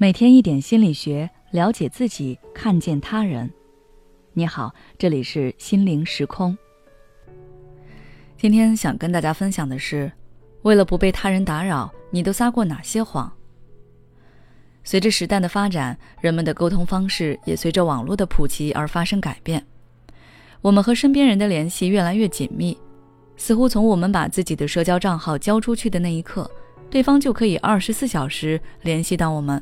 [0.00, 3.50] 每天一点心理学，了解自己，看见他人。
[4.32, 6.56] 你好，这里是心灵时空。
[8.36, 10.12] 今天想跟大家分享的是，
[10.62, 13.32] 为了不被他人打扰，你都撒过哪些谎？
[14.84, 19.66] 随着时代的发展，人们的沟通方式也随着网络的普及而发生改变。
[20.60, 22.78] 我们和身边人的联系越来越紧密，
[23.36, 26.48] 似乎从我们把自己的社交账号交出去的那一刻，
[26.88, 29.60] 对方就可以二十四小时联系到我们。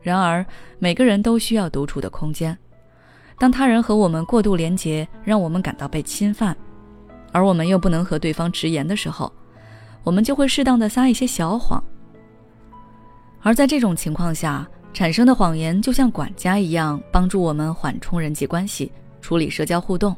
[0.00, 0.44] 然而，
[0.78, 2.56] 每个人都需要独处的空间。
[3.38, 6.56] 当他人和我们过度连结，让我们感到被侵犯，
[7.32, 9.32] 而我们又不能和对方直言的时候，
[10.02, 11.82] 我们就会适当的撒一些小谎。
[13.42, 18.90] 而在这种情况下产生的谎言，就像管家一样，帮助我们缓冲人际关系，
[19.20, 20.16] 处理社交互动。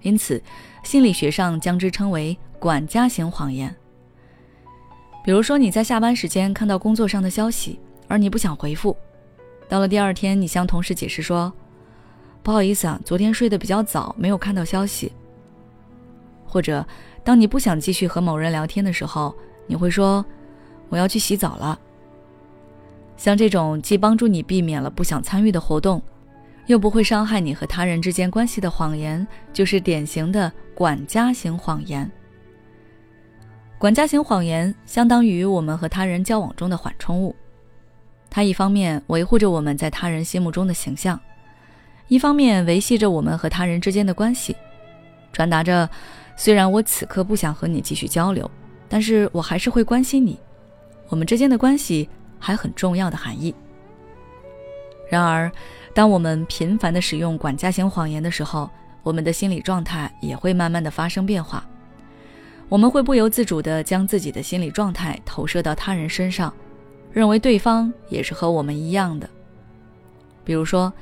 [0.00, 0.42] 因此，
[0.82, 3.72] 心理学上将之称为“管家型谎言”。
[5.24, 7.78] 比如说，你在下班时间看到工作上的消息。
[8.12, 8.94] 而你不想回复，
[9.70, 11.50] 到了第二天，你向同事解释说
[12.44, 15.10] ：“不好意思啊，昨天睡得比较早，没有看到消息。”
[16.44, 16.86] 或者，
[17.24, 19.34] 当你不想继续和某人聊天的时候，
[19.66, 20.22] 你会说
[20.92, 21.80] ：“我要去洗澡了。”
[23.16, 26.02] 像这种既帮助你避免了不想参与的活动，
[26.66, 32.12] 又不会伤害你和他人之间关系的谎言，就是典型的管家型谎言。
[33.78, 37.34] 管家型谎言相当于我们和他人交往中的缓冲物。
[38.34, 41.20] 它一方面维护着我们在他人心目中的形象，
[42.08, 44.56] 一方面维系着我们和他人之间的关系，
[45.34, 45.86] 传达着
[46.34, 48.50] 虽然我此刻不想和你继续交流，
[48.88, 50.40] 但是我还是会关心你，
[51.10, 53.54] 我们之间的关系还很重要的含义。
[55.10, 55.52] 然而，
[55.92, 58.70] 当我们频繁的使用管家型谎言的时候，
[59.02, 61.62] 我们的心理状态也会慢慢的发生变化，
[62.70, 66.50] 我们会不由自主的将自己的心理状态投射到他人身上。
[67.12, 69.28] 认为对方也是和我们一样的。
[70.44, 70.92] 比如说，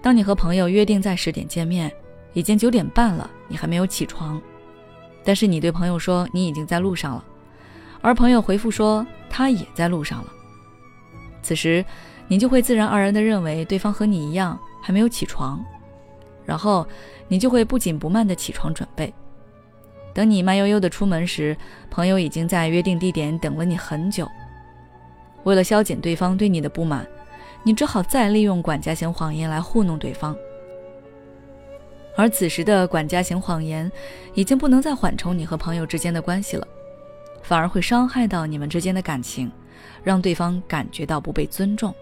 [0.00, 1.92] 当你和朋友约定在十点见面，
[2.32, 4.40] 已经九点半了，你还没有起床，
[5.24, 7.24] 但是你对朋友说你已经在路上了，
[8.00, 10.32] 而朋友回复说他也在路上了。
[11.42, 11.84] 此时，
[12.28, 15.62] 你就会自然而然地认为对方和你一样还没有起床，
[16.44, 16.86] 然后
[17.28, 19.12] 你就会不紧不慢地起床准备。
[20.14, 21.56] 等你慢悠悠地出门时，
[21.90, 24.26] 朋友已经在约定地点等了你很久。
[25.46, 27.06] 为了消减对方对你的不满，
[27.62, 30.36] 你只好再利用管家型谎言来糊弄对方。
[32.16, 33.90] 而此时的管家型谎言
[34.34, 36.66] 已经不能再缓冲你和朋友之间的关系了，
[37.42, 39.48] 反而会伤害到你们之间的感情，
[40.02, 41.94] 让对方感觉到不被尊重。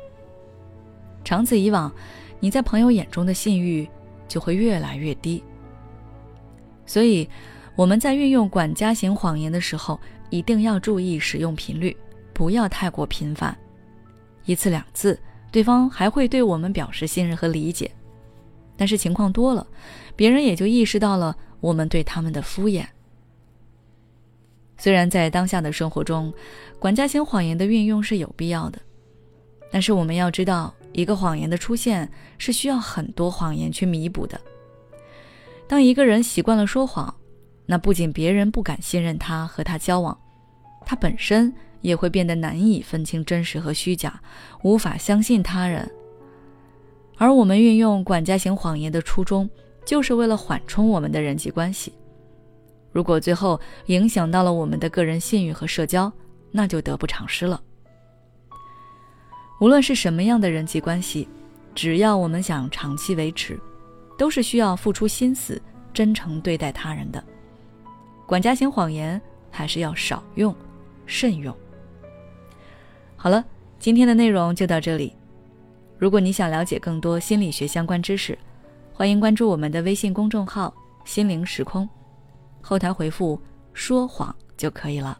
[1.22, 1.92] 长此以往，
[2.40, 3.86] 你在朋友眼中的信誉
[4.26, 5.44] 就会越来越低。
[6.86, 7.28] 所以，
[7.76, 10.00] 我们在运用管家型谎言的时候，
[10.30, 11.94] 一定要注意使用频率。
[12.34, 13.56] 不要太过频繁，
[14.44, 15.18] 一次两次，
[15.52, 17.90] 对方还会对我们表示信任和理解。
[18.76, 19.64] 但是情况多了，
[20.16, 22.84] 别人也就意识到了我们对他们的敷衍。
[24.76, 26.34] 虽然在当下的生活中，
[26.80, 28.80] 管家型谎言的运用是有必要的，
[29.70, 34.38] 但是我们要知道，一个谎言的出现是需要很多谎言去弥补的。
[35.68, 37.14] 当一个人习惯了说谎，
[37.64, 40.18] 那不仅别人不敢信任他和他交往，
[40.84, 41.54] 他本身。
[41.84, 44.18] 也会变得难以分清真实和虚假，
[44.62, 45.88] 无法相信他人。
[47.18, 49.48] 而我们运用管家型谎言的初衷，
[49.84, 51.92] 就是为了缓冲我们的人际关系。
[52.90, 56.10] 如果最后影响到了我们的个人信誉和社交，
[56.50, 57.60] 那就得不偿失了。
[59.60, 61.28] 无论是什么样的人际关系，
[61.74, 63.60] 只要我们想长期维持，
[64.16, 65.60] 都是需要付出心思、
[65.92, 67.22] 真诚对待他人的。
[68.24, 69.20] 管家型谎言
[69.50, 70.56] 还是要少用，
[71.04, 71.54] 慎用。
[73.24, 73.42] 好了，
[73.78, 75.16] 今天的内容就到这里。
[75.96, 78.38] 如果你想了解更多心理学相关知识，
[78.92, 80.70] 欢迎关注我们的微信公众号
[81.06, 81.88] “心灵时空”，
[82.60, 83.40] 后台回复
[83.72, 85.18] “说谎”就可以了。